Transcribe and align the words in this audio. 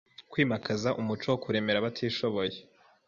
Kwimakaza 0.31 0.89
umuco 1.01 1.25
wo 1.31 1.37
kuremera 1.43 1.77
abatishoboye; 1.79 2.57